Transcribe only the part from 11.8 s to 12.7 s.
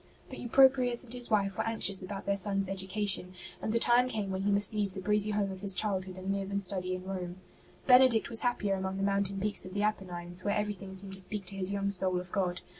soul of God.